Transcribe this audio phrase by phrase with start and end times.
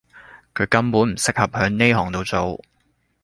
[0.55, 2.59] 佢根本唔適合喺呢行到做